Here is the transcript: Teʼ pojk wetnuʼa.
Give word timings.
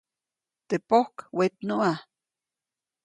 Teʼ 0.67 0.83
pojk 0.89 1.15
wetnuʼa. 1.37 1.91